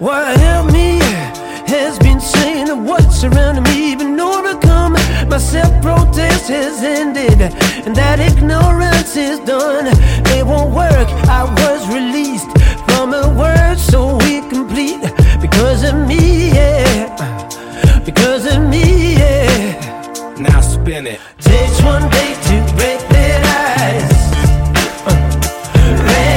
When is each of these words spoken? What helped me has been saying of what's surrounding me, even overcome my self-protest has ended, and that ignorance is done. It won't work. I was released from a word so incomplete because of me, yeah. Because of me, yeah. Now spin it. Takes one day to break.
What 0.00 0.38
helped 0.38 0.72
me 0.72 0.98
has 1.68 1.98
been 1.98 2.20
saying 2.20 2.70
of 2.70 2.78
what's 2.78 3.20
surrounding 3.20 3.64
me, 3.64 3.92
even 3.92 4.18
overcome 4.18 4.94
my 5.28 5.36
self-protest 5.36 6.48
has 6.48 6.82
ended, 6.82 7.38
and 7.84 7.94
that 7.94 8.18
ignorance 8.18 9.14
is 9.14 9.38
done. 9.40 9.88
It 10.34 10.46
won't 10.46 10.74
work. 10.74 11.06
I 11.28 11.44
was 11.44 11.86
released 11.88 12.48
from 12.88 13.12
a 13.12 13.28
word 13.38 13.76
so 13.78 14.18
incomplete 14.20 15.02
because 15.38 15.84
of 15.84 15.94
me, 16.08 16.48
yeah. 16.48 18.02
Because 18.02 18.46
of 18.46 18.62
me, 18.70 19.16
yeah. 19.16 20.34
Now 20.38 20.62
spin 20.62 21.08
it. 21.08 21.20
Takes 21.40 21.82
one 21.82 22.08
day 22.08 22.34
to 22.46 22.74
break. 22.74 22.89